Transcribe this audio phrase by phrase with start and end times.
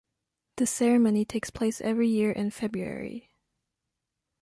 [0.57, 3.29] This ceremony takes place every year in February.